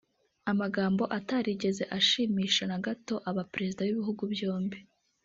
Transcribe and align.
amagambo 0.51 1.03
atarigeze 1.17 1.83
ashimisha 1.97 2.63
na 2.71 2.79
gato 2.85 3.15
aba 3.29 3.43
perezida 3.51 3.79
b’ibi 3.83 3.97
bihugu 3.99 4.23
byombi 4.33 4.77